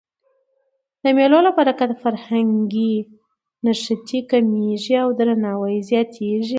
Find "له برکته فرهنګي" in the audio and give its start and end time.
1.47-2.93